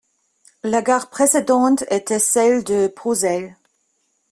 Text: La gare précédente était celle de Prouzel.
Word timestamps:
La 0.63 0.81
gare 0.81 1.11
précédente 1.11 1.83
était 1.91 2.17
celle 2.17 2.63
de 2.63 2.87
Prouzel. 2.87 3.55